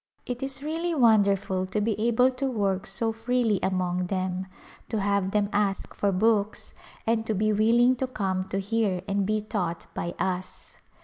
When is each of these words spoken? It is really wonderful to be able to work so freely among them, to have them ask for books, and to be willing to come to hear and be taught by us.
It 0.25 0.41
is 0.41 0.63
really 0.63 0.95
wonderful 0.95 1.67
to 1.67 1.79
be 1.79 1.93
able 2.01 2.31
to 2.31 2.47
work 2.49 2.87
so 2.87 3.11
freely 3.11 3.59
among 3.61 4.07
them, 4.07 4.47
to 4.89 4.99
have 4.99 5.29
them 5.29 5.47
ask 5.53 5.93
for 5.93 6.11
books, 6.11 6.73
and 7.05 7.23
to 7.27 7.35
be 7.35 7.53
willing 7.53 7.95
to 7.97 8.07
come 8.07 8.45
to 8.47 8.57
hear 8.57 9.03
and 9.07 9.27
be 9.27 9.41
taught 9.41 9.85
by 9.93 10.15
us. 10.17 10.77